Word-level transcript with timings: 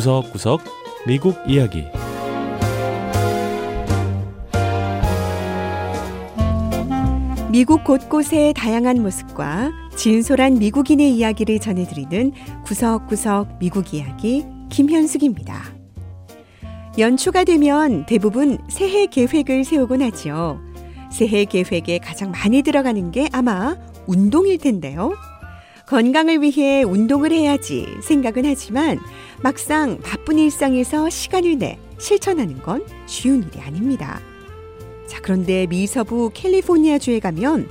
구석구석 0.00 0.62
미국 1.06 1.36
이야기 1.46 1.84
미국 7.50 7.84
곳곳의 7.84 8.54
다양한 8.54 9.02
모습과 9.02 9.70
진솔한 9.96 10.58
미국인의 10.58 11.14
이야기를 11.14 11.58
전해드리는 11.58 12.32
구석구석 12.64 13.58
미국 13.58 13.92
이야기 13.92 14.46
김현숙입니다. 14.70 15.64
연초가 16.96 17.44
되면 17.44 18.06
대부분 18.06 18.56
새해 18.70 19.04
계획을 19.04 19.64
세우곤 19.64 20.00
하지요. 20.00 20.62
새해 21.12 21.44
계획에 21.44 21.98
가장 21.98 22.30
많이 22.30 22.62
들어가는 22.62 23.10
게 23.10 23.28
아마 23.32 23.76
운동일 24.06 24.56
텐데요. 24.56 25.12
건강을 25.90 26.40
위해 26.40 26.84
운동을 26.84 27.32
해야지 27.32 27.84
생각은 28.00 28.46
하지만 28.46 29.00
막상 29.42 29.98
바쁜 29.98 30.38
일상에서 30.38 31.10
시간을 31.10 31.58
내 31.58 31.80
실천하는 31.98 32.62
건 32.62 32.86
쉬운 33.06 33.42
일이 33.42 33.60
아닙니다. 33.60 34.20
자, 35.08 35.18
그런데 35.20 35.66
미서부 35.66 36.30
캘리포니아주에 36.32 37.18
가면 37.18 37.68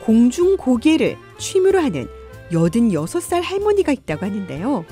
공중 0.00 0.56
고개를 0.56 1.18
취미로 1.36 1.78
하는 1.80 2.08
86살 2.52 3.42
할머니가 3.42 3.92
있다고 3.92 4.24
하는데요. 4.24 4.86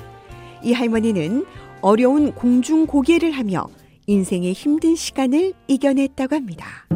이 0.61 0.73
할머니는 0.73 1.47
어려운 1.81 2.31
공중 2.31 2.85
고개를 2.85 3.31
하며 3.31 3.65
인생의 4.05 4.53
힘든 4.53 4.95
시간을 4.95 5.53
이겨냈다고 5.67 6.35
합니다. 6.35 6.87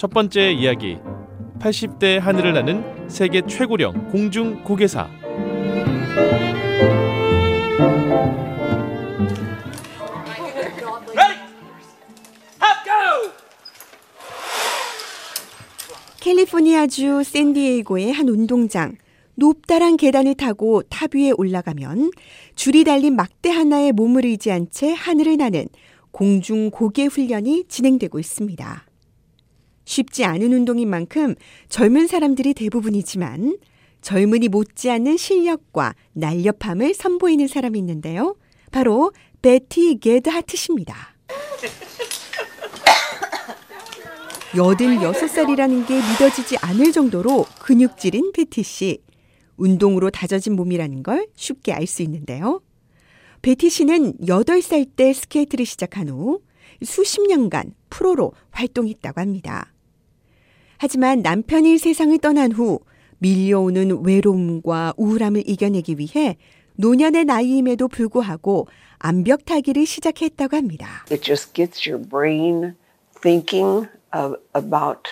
첫 0.00 0.08
번째 0.08 0.50
이야기. 0.52 0.96
80대 1.58 2.18
하늘을 2.18 2.54
나는 2.54 3.06
세계 3.10 3.42
최고령 3.46 4.08
공중 4.08 4.64
곡예사. 4.64 5.10
캘리포니아주 16.18 17.22
샌디에이고의 17.22 18.10
한 18.12 18.30
운동장. 18.30 18.96
높다란 19.34 19.98
계단을 19.98 20.34
타고 20.34 20.82
탑 20.88 21.14
위에 21.14 21.32
올라가면 21.36 22.10
줄이 22.54 22.84
달린 22.84 23.16
막대 23.16 23.50
하나에 23.50 23.92
몸을 23.92 24.24
의지한 24.24 24.68
채 24.70 24.94
하늘을 24.94 25.36
나는 25.36 25.66
공중 26.10 26.70
곡예 26.70 27.04
훈련이 27.04 27.64
진행되고 27.68 28.18
있습니다. 28.18 28.89
쉽지 29.90 30.24
않은 30.24 30.52
운동인 30.52 30.88
만큼 30.88 31.34
젊은 31.68 32.06
사람들이 32.06 32.54
대부분이지만 32.54 33.58
젊은이 34.02 34.48
못지않은 34.48 35.16
실력과 35.16 35.94
날렵함을 36.12 36.94
선보이는 36.94 37.48
사람이 37.48 37.76
있는데요. 37.80 38.36
바로 38.70 39.12
베티 39.42 39.98
게드 39.98 40.30
하트십니다. 40.30 40.94
86살이라는 44.52 45.86
게 45.88 45.96
믿어지지 45.96 46.56
않을 46.58 46.92
정도로 46.92 47.46
근육질인 47.60 48.30
베티 48.32 48.62
씨. 48.62 49.02
운동으로 49.56 50.10
다져진 50.10 50.54
몸이라는 50.54 51.02
걸 51.02 51.26
쉽게 51.34 51.72
알 51.72 51.88
수 51.88 52.02
있는데요. 52.02 52.62
베티 53.42 53.68
씨는 53.68 54.18
8살 54.18 54.90
때 54.94 55.12
스케이트를 55.12 55.66
시작한 55.66 56.08
후 56.08 56.42
수십 56.82 57.26
년간 57.26 57.74
프로로 57.90 58.32
활동했다고 58.52 59.20
합니다. 59.20 59.69
하지만 60.82 61.20
남편이 61.20 61.76
세상을 61.76 62.16
떠난 62.20 62.52
후 62.52 62.80
밀려오는 63.18 64.02
외로움과 64.02 64.94
우울함을 64.96 65.46
이겨내기 65.46 65.96
위해 65.98 66.38
노년의 66.76 67.26
나이임에도 67.26 67.86
불구하고 67.86 68.66
암벽 68.98 69.44
타기를 69.44 69.84
시작했다고 69.84 70.56
합니다. 70.56 71.04
It 71.10 71.20
just 71.22 71.52
gets 71.52 71.86
your 71.86 72.02
brain 72.02 72.76
thinking 73.20 73.88
of, 74.16 74.36
about 74.56 75.02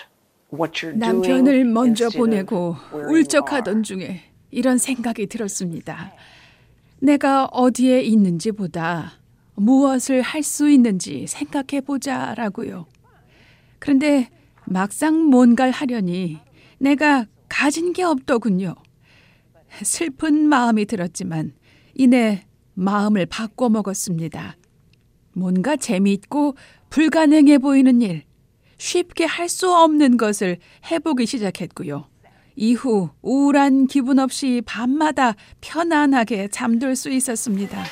what 0.51 0.83
you're 0.83 0.97
doing. 0.97 0.99
남편을 0.99 1.65
먼저 1.65 2.09
보내고 2.09 2.75
울적하던. 2.91 3.83
중에 3.83 4.23
이런 4.49 4.79
생각이 4.79 5.27
들었습니다. 5.27 6.11
내가 6.99 7.45
어디에 7.45 8.01
있는지보다 8.01 9.19
무엇을 9.53 10.23
할 10.23 10.41
수 10.41 10.67
있는지 10.67 11.27
생각해 11.27 11.81
보자라고요. 11.81 12.87
그런데 13.77 14.29
막상 14.69 15.25
뭔가를 15.25 15.71
하려니 15.71 16.39
내가 16.77 17.25
가진 17.47 17.93
게 17.93 18.03
없더군요. 18.03 18.75
슬픈 19.83 20.47
마음이 20.47 20.85
들었지만 20.85 21.53
이내 21.95 22.45
마음을 22.75 23.25
바꿔 23.25 23.69
먹었습니다. 23.69 24.55
뭔가 25.33 25.75
재미있고 25.75 26.55
불가능해 26.89 27.57
보이는 27.57 28.01
일, 28.01 28.23
쉽게 28.77 29.25
할 29.25 29.49
수 29.49 29.73
없는 29.73 30.17
것을 30.17 30.57
해보기 30.89 31.25
시작했고요. 31.25 32.07
이후 32.55 33.09
우울한 33.21 33.87
기분 33.87 34.19
없이 34.19 34.61
밤마다 34.65 35.35
편안하게 35.61 36.49
잠들 36.49 36.95
수 36.95 37.09
있었습니다. 37.09 37.83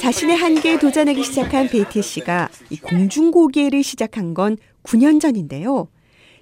자신의 0.00 0.36
한계에 0.36 0.78
도전하기 0.78 1.24
시작한 1.24 1.68
베티 1.68 2.02
씨가 2.02 2.50
이 2.70 2.78
공중고개를 2.78 3.82
시작한 3.82 4.34
건 4.34 4.56
9년 4.82 5.20
전인데요. 5.20 5.88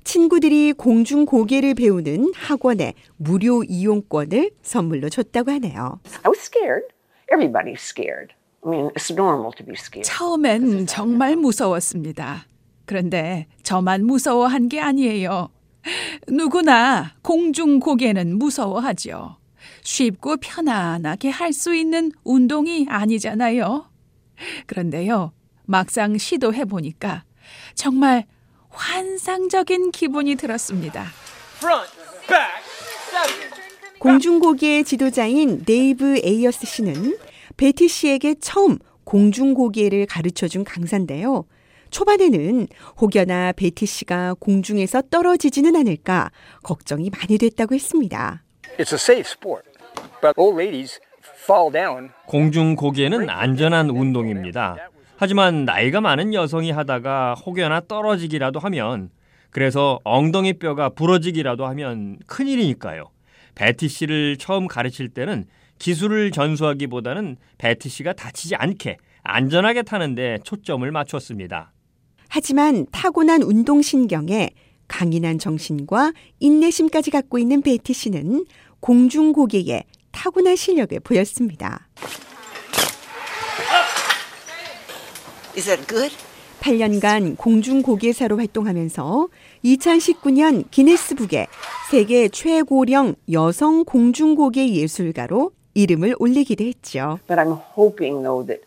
친구들이 0.02 0.72
공중고개를 0.72 1.74
배우는 1.74 2.32
학원에 2.34 2.94
무료 3.16 3.62
이용권을 3.62 4.50
선물로 4.62 5.08
줬다고 5.08 5.50
하네요. 5.52 6.00
I 6.24 6.30
was 6.30 6.40
scared. 6.40 6.86
Everybody's 7.32 7.80
scared. 7.80 8.34
I 8.64 8.70
mean, 8.70 8.90
it's 8.96 9.12
normal 9.12 9.52
to 9.56 9.64
be 9.64 9.74
scared. 9.78 10.08
처음엔 10.08 10.86
정말 10.86 11.36
무서웠습니다. 11.36 12.46
그런데 12.86 13.46
저만 13.62 14.04
무서워한 14.04 14.68
게 14.68 14.80
아니에요. 14.80 15.50
누구나 16.28 17.12
공중곡예는 17.22 18.36
무서워하죠. 18.38 19.39
쉽고 19.82 20.36
편안하게 20.38 21.30
할 21.30 21.52
수 21.52 21.74
있는 21.74 22.12
운동이 22.24 22.86
아니잖아요. 22.88 23.90
그런데요, 24.66 25.32
막상 25.66 26.16
시도해 26.16 26.64
보니까 26.64 27.24
정말 27.74 28.26
환상적인 28.70 29.90
기분이 29.90 30.36
들었습니다. 30.36 31.06
공중곡예의 33.98 34.84
지도자인 34.84 35.64
데이브 35.64 36.20
에이어스 36.24 36.66
씨는 36.66 37.18
베티 37.56 37.88
씨에게 37.88 38.36
처음 38.40 38.78
공중곡예를 39.04 40.06
가르쳐 40.06 40.48
준 40.48 40.64
강사인데요. 40.64 41.44
초반에는 41.90 42.68
혹여나 43.00 43.52
베티 43.52 43.84
씨가 43.84 44.36
공중에서 44.38 45.02
떨어지지는 45.10 45.74
않을까 45.74 46.30
걱정이 46.62 47.10
많이 47.10 47.36
됐다고 47.36 47.74
했습니다. 47.74 48.44
It's 48.78 48.92
a 48.92 48.98
safe 48.98 49.26
sport, 49.28 49.64
but 50.22 50.34
old 50.36 50.56
ladies 50.60 51.00
fall 51.44 51.70
down. 51.72 52.10
공중곡예는 52.26 53.28
안전한 53.28 53.90
운동입니다. 53.90 54.76
하지만 55.16 55.64
나이가 55.64 56.00
많은 56.00 56.32
여성이 56.32 56.70
하다가 56.70 57.34
혹여나 57.34 57.80
떨어지기라도 57.80 58.58
하면 58.60 59.10
그래서 59.50 59.98
엉덩이 60.04 60.54
뼈가 60.54 60.88
부러지기라도 60.88 61.66
하면 61.66 62.18
큰일이니까요. 62.26 63.10
베티 63.54 63.88
씨를 63.88 64.36
처음 64.38 64.66
가르칠 64.66 65.08
때는 65.08 65.44
기술을 65.78 66.30
전수하기보다는 66.30 67.36
베티 67.58 67.88
씨가 67.88 68.12
다치지 68.14 68.54
않게 68.54 68.96
안전하게 69.22 69.82
타는데 69.82 70.38
초점을 70.44 70.90
맞췄습니다. 70.90 71.72
하지만 72.28 72.86
타고난 72.92 73.42
운동신경에 73.42 74.50
강인한 74.90 75.38
정신과 75.38 76.12
인내심까지 76.40 77.12
갖고 77.12 77.38
있는 77.38 77.62
베티 77.62 77.92
씨는 77.94 78.44
공중곡예에 78.80 79.84
타고난 80.10 80.56
실력을 80.56 80.98
보였습니다. 81.00 81.88
Is 85.56 85.64
that 85.66 85.86
good? 85.86 86.14
8년간 86.60 87.38
공중곡예사로 87.38 88.36
활동하면서 88.36 89.28
2019년 89.64 90.70
기네스북에 90.70 91.46
세계 91.90 92.28
최고령 92.28 93.14
여성 93.32 93.84
공중고개 93.84 94.68
예술가로 94.68 95.52
이름을 95.74 96.16
올리기도 96.18 96.64
했죠. 96.64 97.18
But 97.26 97.40
I'm 97.40 97.58
hoping 97.78 98.22
though 98.22 98.44
that 98.46 98.62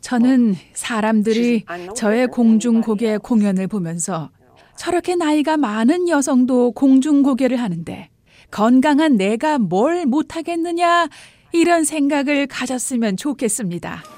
저는 0.00 0.56
사람들이 0.72 1.64
저의 1.94 2.26
공중 2.28 2.80
고개 2.80 3.18
공연을 3.18 3.66
보면서 3.68 4.30
저렇게 4.76 5.14
나이가 5.14 5.56
많은 5.56 6.08
여성도 6.08 6.72
공중 6.72 7.22
고개를 7.22 7.58
하는데 7.58 8.08
건강한 8.50 9.16
내가 9.16 9.58
뭘 9.58 10.06
못하겠느냐 10.06 11.08
이런 11.52 11.84
생각을 11.84 12.46
가졌으면 12.46 13.16
좋겠습니다. 13.16 14.02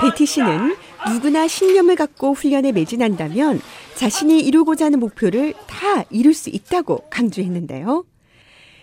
베티 0.00 0.26
씨는 0.26 0.76
누구나 1.12 1.46
신념을 1.46 1.94
갖고 1.96 2.32
훈련에 2.32 2.72
매진한다면 2.72 3.60
자신이 3.94 4.40
이루고자 4.40 4.86
하는 4.86 4.98
목표를 4.98 5.54
다 5.66 6.04
이룰 6.10 6.34
수 6.34 6.50
있다고 6.50 7.04
강조했는데요. 7.10 8.04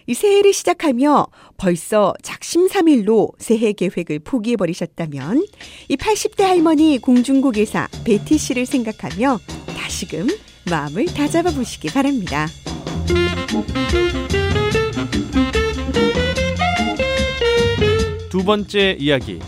이 0.07 0.13
새해를 0.13 0.53
시작하며 0.53 1.27
벌써 1.57 2.13
작심삼일로 2.21 3.33
새해 3.37 3.73
계획을 3.73 4.19
포기해 4.19 4.55
버리셨다면 4.55 5.45
이 5.89 5.95
80대 5.95 6.43
할머니 6.43 6.97
공중곡예사 6.99 7.87
베티 8.03 8.37
씨를 8.37 8.65
생각하며 8.65 9.39
다시금 9.67 10.27
마음을 10.69 11.05
다잡아 11.05 11.51
보시기 11.51 11.89
바랍니다. 11.89 12.47
두 18.29 18.43
번째 18.45 18.95
이야기. 18.99 19.39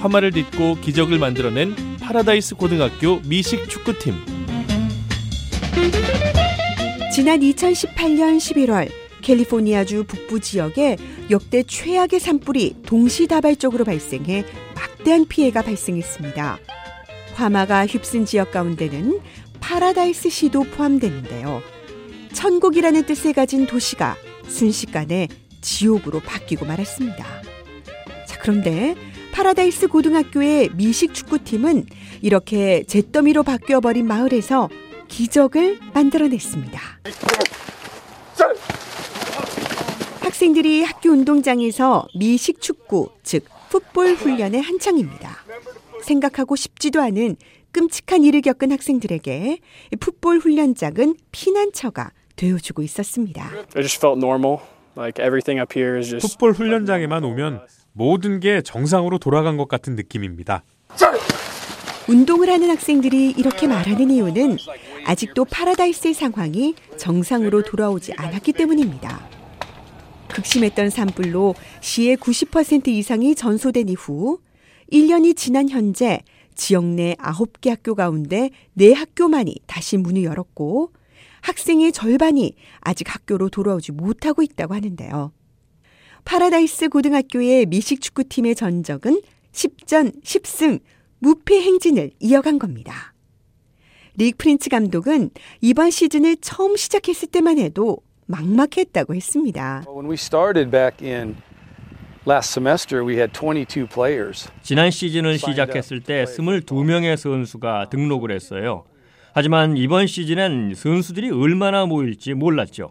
화마를 0.00 0.30
딛고 0.30 0.76
기적을 0.76 1.18
만들어낸 1.18 1.74
파라다이스 2.00 2.54
고등학교 2.54 3.20
미식 3.26 3.68
축구팀. 3.68 4.14
지난 7.12 7.40
2018년 7.40 8.38
11월 8.38 9.07
캘리포니아주 9.28 10.04
북부 10.04 10.40
지역에 10.40 10.96
역대 11.28 11.62
최악의 11.62 12.18
산불이 12.18 12.76
동시다발적으로 12.86 13.84
발생해 13.84 14.44
막대한 14.74 15.26
피해가 15.26 15.60
발생했습니다. 15.60 16.58
화마가 17.34 17.86
휩쓴 17.86 18.24
지역 18.24 18.52
가운데는 18.52 19.20
파라다이스 19.60 20.30
시도 20.30 20.62
포함되는데요. 20.62 21.60
천국이라는 22.32 23.04
뜻을 23.04 23.34
가진 23.34 23.66
도시가 23.66 24.16
순식간에 24.46 25.28
지옥으로 25.60 26.20
바뀌고 26.20 26.64
말았습니다. 26.64 27.26
자, 28.26 28.38
그런데 28.40 28.94
파라다이스 29.32 29.88
고등학교의 29.88 30.70
미식 30.74 31.12
축구팀은 31.12 31.84
이렇게 32.22 32.82
잿더미로 32.84 33.42
바뀌어버린 33.42 34.06
마을에서 34.06 34.70
기적을 35.08 35.80
만들어냈습니다. 35.92 36.80
학생들이 40.28 40.82
학교 40.82 41.08
운동장에서 41.08 42.06
미식 42.14 42.60
축구, 42.60 43.08
즉 43.22 43.44
풋볼 43.70 44.12
훈련에 44.12 44.58
한창입니다. 44.58 45.38
생각하고 46.02 46.54
싶지도 46.54 47.00
않은 47.00 47.36
끔찍한 47.72 48.24
일을 48.24 48.42
겪은 48.42 48.70
학생들에게 48.70 49.58
풋볼 49.98 50.40
훈련장은 50.40 51.16
피난처가 51.32 52.12
되어주고 52.36 52.82
있었습니다. 52.82 53.50
I 53.74 53.82
just 53.82 53.96
felt 53.96 54.18
normal. 54.18 54.58
Like 54.98 55.24
everything 55.24 55.60
up 55.60 55.72
here 55.74 55.98
is 55.98 56.10
just 56.10 56.36
풋볼 56.36 56.52
훈련장에만 56.52 57.24
오면 57.24 57.62
모든 57.92 58.38
게 58.38 58.60
정상으로 58.60 59.16
돌아간 59.18 59.56
것 59.56 59.66
같은 59.66 59.96
느낌입니다. 59.96 60.62
운동을 62.06 62.50
하는 62.50 62.68
학생들이 62.68 63.30
이렇게 63.30 63.66
말하는 63.66 64.10
이유는 64.10 64.58
아직도 65.06 65.46
파라다이스의 65.46 66.12
상황이 66.12 66.74
정상으로 66.98 67.62
돌아오지 67.62 68.12
않았기 68.18 68.52
때문입니다. 68.52 69.37
극심했던 70.38 70.90
산불로 70.90 71.56
시의 71.80 72.16
90% 72.16 72.88
이상이 72.88 73.34
전소된 73.34 73.88
이후 73.88 74.38
1년이 74.92 75.36
지난 75.36 75.68
현재 75.68 76.20
지역 76.54 76.84
내 76.84 77.14
9개 77.14 77.70
학교 77.70 77.96
가운데 77.96 78.50
4학교만이 78.76 79.56
다시 79.66 79.96
문을 79.96 80.22
열었고 80.22 80.92
학생의 81.40 81.92
절반이 81.92 82.54
아직 82.80 83.12
학교로 83.12 83.48
돌아오지 83.48 83.92
못하고 83.92 84.42
있다고 84.42 84.74
하는데요. 84.74 85.32
파라다이스 86.24 86.88
고등학교의 86.88 87.66
미식 87.66 88.00
축구팀의 88.00 88.54
전적은 88.54 89.20
10전 89.52 90.22
10승 90.22 90.80
무패 91.18 91.60
행진을 91.62 92.12
이어간 92.20 92.58
겁니다. 92.60 93.14
릭 94.16 94.38
프린츠 94.38 94.68
감독은 94.70 95.30
이번 95.60 95.90
시즌을 95.90 96.36
처음 96.40 96.76
시작했을 96.76 97.28
때만 97.28 97.58
해도 97.58 97.98
막막했다고 98.28 99.14
했습니다. 99.14 99.84
When 99.88 100.06
we 100.08 100.14
started 100.14 100.70
back 100.70 101.04
in 101.04 101.36
last 102.26 102.52
semester, 102.52 103.04
we 103.04 103.16
had 103.16 103.32
22 103.32 103.86
players. 103.86 104.48
지난 104.62 104.90
시즌을 104.90 105.38
시작했을 105.38 106.00
때 106.00 106.24
22명의 106.24 107.16
선수가 107.16 107.88
등록을 107.90 108.30
했어요. 108.30 108.84
하지만 109.32 109.76
이번 109.76 110.06
시즌엔 110.06 110.74
선수들이 110.74 111.30
얼마나 111.30 111.86
모일지 111.86 112.34
몰랐죠. 112.34 112.90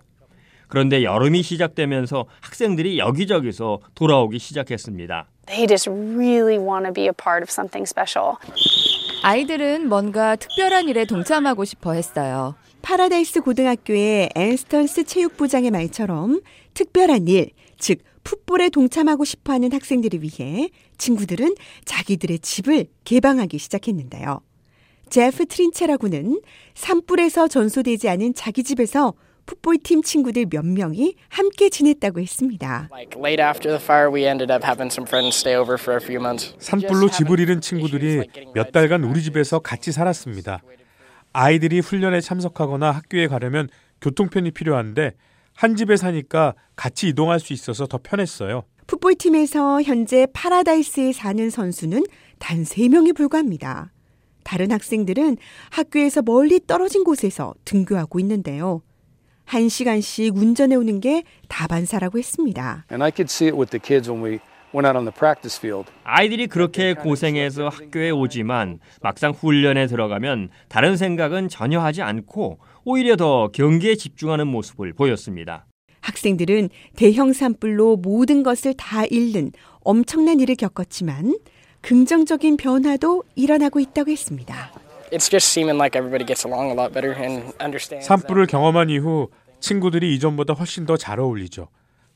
그런데 0.67 1.03
여름이 1.03 1.43
시작되면서 1.43 2.25
학생들이 2.41 2.97
여기저기서 2.97 3.79
돌아오기 3.95 4.39
시작했습니다. 4.39 5.27
They 5.45 5.65
just 5.67 5.89
really 5.89 6.57
want 6.57 6.85
to 6.85 6.93
be 6.93 7.03
a 7.05 7.13
part 7.13 7.41
of 7.41 7.49
something 7.49 7.87
special. 7.87 8.35
아이들은 9.23 9.87
뭔가 9.87 10.35
특별한 10.35 10.89
일에 10.89 11.05
동참하고 11.05 11.63
싶어 11.63 11.93
했어요. 11.93 12.55
파라다이스 12.87 13.41
고등학교의 13.41 14.29
앤스턴스 14.33 15.03
체육부장의 15.03 15.71
말처럼 15.71 16.39
특별한 16.73 17.27
일, 17.27 17.49
즉 17.77 17.97
풋볼에 18.23 18.69
동참하고 18.69 19.25
싶어하는 19.25 19.73
학생들을 19.73 20.21
위해 20.23 20.69
친구들은 20.97 21.55
자기들의 21.83 22.39
집을 22.39 22.85
개방하기 23.03 23.57
시작했는데요. 23.57 24.39
제프 25.09 25.47
트린체라고는 25.47 26.39
산불에서 26.75 27.49
전소되지 27.49 28.07
않은 28.07 28.33
자기 28.35 28.63
집에서 28.63 29.15
풋볼팀 29.47 30.01
친구들 30.01 30.45
몇 30.49 30.65
명이 30.65 31.15
함께 31.27 31.67
지냈다고 31.67 32.21
했습니다. 32.21 32.87
산불로 36.57 37.09
집을 37.09 37.41
잃은 37.41 37.59
친구들이 37.59 38.23
몇 38.53 38.71
달간 38.71 39.03
우리 39.03 39.21
집에서 39.21 39.59
같이 39.59 39.91
살았습니다. 39.91 40.61
아이들이 41.39 41.81
훈련에 41.81 42.19
참석하거나 42.19 42.89
학교에 42.89 43.27
가려면 43.27 43.69
교통편이 44.01 44.49
필요한데 44.49 45.11
한 45.53 45.75
집에 45.75 45.95
사니까 45.95 46.55
같이 46.75 47.09
이동할 47.09 47.39
수 47.39 47.53
있어서 47.53 47.85
더 47.85 47.99
편했어요. 48.01 48.63
풋볼 48.87 49.13
팀에서 49.15 49.83
현재 49.83 50.25
파라다이스에 50.33 51.11
사는 51.11 51.47
선수는 51.51 52.05
단 52.39 52.63
3명에 52.63 53.15
불과합니다. 53.15 53.91
다른 54.43 54.71
학생들은 54.71 55.37
학교에서 55.69 56.23
멀리 56.23 56.59
떨어진 56.65 57.03
곳에서 57.03 57.53
등교하고 57.65 58.19
있는데요. 58.19 58.81
한 59.45 59.69
시간씩 59.69 60.35
운전해 60.35 60.75
오는 60.75 60.99
게 60.99 61.21
다반사라고 61.49 62.17
했습니다. 62.17 62.85
And 62.89 63.03
I 63.03 63.11
could 63.15 63.31
see 63.31 63.49
it 63.49 63.55
with 63.55 63.69
the 63.69 63.79
kids 63.79 64.09
when 64.09 64.25
we 64.25 64.39
went 64.73 64.85
out 64.87 64.97
on 64.97 65.05
the 65.05 65.11
practice 65.11 65.57
field. 65.59 65.89
아이들이 66.03 66.47
그렇게 66.47 66.93
고생해서 66.93 67.69
학교에 67.69 68.09
오지만 68.09 68.79
막상 69.01 69.31
훈련에 69.31 69.87
들어가면 69.87 70.49
다른 70.67 70.97
생각은 70.97 71.49
전혀 71.49 71.79
하지 71.79 72.01
않고 72.01 72.59
오히려 72.83 73.15
더 73.15 73.49
경기에 73.49 73.95
집중하는 73.95 74.47
모습을 74.47 74.93
보였습니다. 74.93 75.65
학생들은 76.01 76.69
대형 76.95 77.33
산불로 77.33 77.97
모든 77.97 78.43
것을 78.43 78.73
다 78.75 79.05
잃는 79.05 79.51
엄청난 79.81 80.39
일을 80.39 80.55
겪었지만 80.55 81.37
긍정적인 81.81 82.57
변화도 82.57 83.23
일어나고 83.35 83.79
있다고 83.79 84.11
했습니다. 84.11 84.71
It's 85.11 85.29
just 85.29 85.47
seeming 85.51 85.77
like 85.77 85.97
everybody 85.97 86.25
gets 86.25 86.45
along 86.45 86.69
a 86.71 86.75
lot 86.77 86.93
better 86.93 87.15
and 87.17 87.53
understands. 87.61 88.07
산불을 88.07 88.47
경험한 88.47 88.89
이후 88.89 89.29
친구들이 89.59 90.13
이전보다 90.15 90.53
훨씬 90.53 90.85
더 90.85 90.97
잘 90.97 91.19
어울리죠. 91.19 91.67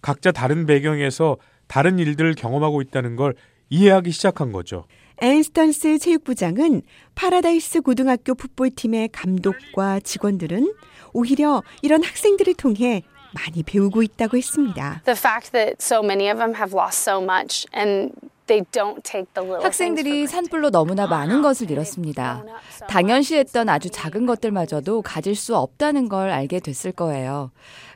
각자 0.02 0.32
다른 0.32 0.66
배경에서 0.66 1.38
다른 1.72 2.00
일들을 2.00 2.36
경험하고 2.36 2.82
있다는 2.82 3.16
걸 3.16 3.34
이해하기 3.70 4.12
시작한 4.12 4.52
거죠. 4.52 4.84
앤스턴스 5.22 6.00
체육부장은 6.00 6.82
파라다이스 7.16 7.80
고등학교 7.80 8.36
풋볼팀의 8.36 9.08
감독과 9.14 10.02
직원들은 10.02 10.74
오히려 11.14 11.64
이런 11.82 12.04
학생들을 12.04 12.56
통해 12.56 13.04
많이 13.34 13.64
배우고 13.64 14.04
있다고 14.04 14.36
했습니다. 14.36 15.02
The 15.06 15.16
fact 15.18 15.54
that 15.54 15.78
so 15.80 16.04
many 16.04 16.30
of 16.30 16.38
them 16.38 16.54
have 16.56 16.78
lost 16.78 17.10
so 17.10 17.24
much 17.24 17.66
and 17.74 18.14
they 18.52 18.66
don't 18.72 19.02
take 19.04 19.34
the 19.34 19.48
little 19.48 19.64
학생들이 19.64 20.28
산불로 20.28 20.72
너무나 20.72 21.08
많은 21.08 21.42
것을 21.42 21.72
잃었습니다. 21.72 22.44
당연시했던 22.90 23.70
아주 23.70 23.90
작은 23.90 24.26
것들마저도 24.26 25.02
가질 25.04 25.36
수 25.36 25.56
없다는 25.56 26.10
걸 26.10 26.30
알게 26.30 26.60
됐을 26.60 26.92
거예요. 26.92 27.52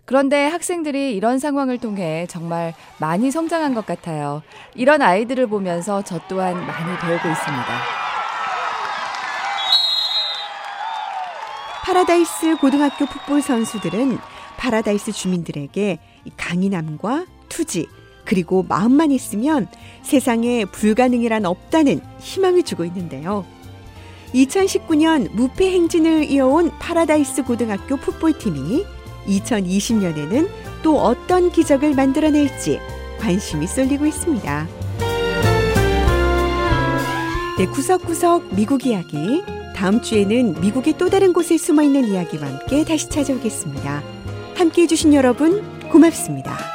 그런데 0.06 0.48
학생들이 0.48 1.14
이런 1.14 1.40
상황을 1.40 1.78
통해 1.80 2.26
정말 2.30 2.74
많이 3.00 3.32
성장한 3.32 3.74
것 3.74 3.86
같아요. 3.86 4.44
이런 4.76 5.02
아이들을 5.02 5.48
보면서 5.48 6.02
저 6.04 6.20
또한 6.30 6.56
많이 6.56 6.98
배우고 7.00 7.28
있습니다. 7.28 7.66
파라다이스 11.84 12.58
고등학교 12.58 13.06
풋볼 13.06 13.42
선수들은 13.42 14.18
파라다이스 14.58 15.12
주민들에게 15.12 16.00
강인함과 16.38 17.26
투지 17.50 17.88
그리고 18.26 18.66
마음만 18.68 19.12
있으면 19.12 19.68
세상에 20.02 20.66
불가능이란 20.66 21.46
없다는 21.46 22.02
희망을 22.20 22.64
주고 22.64 22.84
있는데요. 22.86 23.46
2019년 24.34 25.32
무패 25.32 25.72
행진을 25.72 26.30
이어온 26.30 26.72
파라다이스 26.80 27.44
고등학교 27.44 27.96
풋볼팀이 27.98 28.86
2020년에는 29.28 30.50
또 30.84 31.00
어떤 31.00 31.52
기적을 31.52 31.96
만들어낼지 31.96 32.80
관심이 33.20 33.66
쏠리고 33.66 34.06
있습니다. 34.06 34.68
네, 37.58 37.66
구석구석 37.68 38.54
미국 38.54 38.86
이야기 38.86 39.42
다음 39.76 40.02
주에는 40.02 40.60
미국의 40.62 40.98
또 40.98 41.10
다른 41.10 41.34
곳에 41.34 41.58
숨어 41.58 41.84
있는 41.84 42.06
이야기와 42.06 42.48
함께 42.48 42.84
다시 42.84 43.10
찾아오겠습니다. 43.10 44.04
함께 44.56 44.84
해주신 44.84 45.14
여러분, 45.14 45.64
고맙습니다. 45.90 46.75